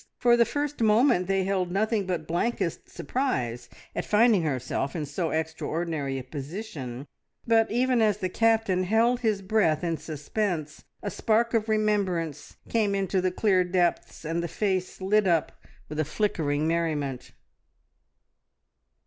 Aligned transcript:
For 0.17 0.35
the 0.35 0.45
first 0.45 0.81
moment 0.81 1.27
they 1.27 1.43
held 1.43 1.71
nothing 1.71 2.07
but 2.07 2.25
blankest 2.25 2.89
surprise 2.89 3.69
at 3.95 4.03
finding 4.03 4.41
herself 4.41 4.95
in 4.95 5.05
so 5.05 5.29
extraordinary 5.29 6.17
a 6.17 6.23
position, 6.23 7.05
but, 7.45 7.69
even 7.69 8.01
as 8.01 8.17
the 8.17 8.27
Captain 8.27 8.85
held 8.85 9.19
his 9.19 9.43
breath 9.43 9.83
in 9.83 9.97
suspense, 9.97 10.85
a 11.03 11.11
spark 11.11 11.53
of 11.53 11.69
remembrance 11.69 12.57
came 12.67 12.95
into 12.95 13.21
the 13.21 13.29
clear 13.31 13.63
depths, 13.63 14.25
and 14.25 14.41
the 14.41 14.47
face 14.47 15.01
lit 15.01 15.27
up 15.27 15.51
with 15.87 15.99
a 15.99 16.03
flickering 16.05 16.67
merriment. 16.67 17.33